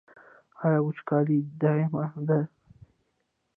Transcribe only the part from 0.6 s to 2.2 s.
آیا وچکالي دایمي